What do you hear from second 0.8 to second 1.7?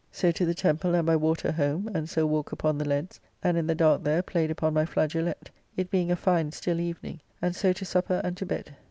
and by water